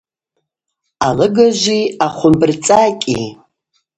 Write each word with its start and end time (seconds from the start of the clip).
Алыгажви 1.07 1.79
ахвымбырцӏакӏьи. 2.05 3.23